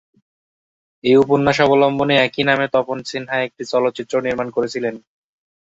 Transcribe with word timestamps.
এই 1.03 1.15
উপন্যাস 1.15 1.57
অবলম্বনে 1.65 2.15
একই 2.25 2.43
নামে 2.49 2.65
তপন 2.73 2.97
সিনহা 3.09 3.37
একটি 3.41 3.63
চলচ্চিত্রও 3.71 4.25
নির্মাণ 4.25 4.47
করেছিলেন। 4.55 4.95